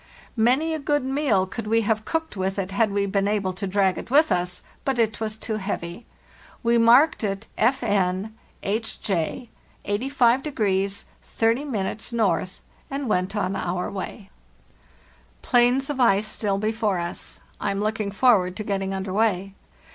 Many 0.35 0.73
a 0.73 0.79
good 0.79 1.05
meal 1.05 1.45
could 1.45 1.67
we 1.67 1.81
have 1.81 2.05
cooked 2.05 2.35
with 2.35 2.57
it 2.57 2.71
had 2.71 2.91
we 2.91 3.05
been 3.05 3.27
able 3.27 3.53
to 3.53 3.67
drag 3.67 3.99
it 3.99 4.09
with 4.09 4.31
us, 4.31 4.63
but 4.83 4.97
it 4.97 5.19
was 5.21 5.37
too 5.37 5.57
heavy. 5.57 6.07
We 6.63 6.79
marked 6.79 7.23
it 7.23 7.45
'F. 7.55 7.83
N., 7.83 8.35
H. 8.63 8.99
J., 8.99 9.51
85° 9.85 11.03
30' 11.21 11.77
N., 11.77 12.49
and 12.89 13.07
went 13.07 13.35
on 13.35 13.55
our 13.55 13.91
way. 13.91 14.31
* 14.85 15.41
Plains 15.43 15.87
of 15.87 15.99
ice 15.99 16.25
still 16.25 16.57
before 16.57 16.97
us. 16.97 17.39
I 17.59 17.69
am 17.69 17.79
looking 17.79 18.09
forward 18.09 18.55
to 18.55 18.63
getting 18.63 18.95
under 18.95 19.13
way. 19.13 19.53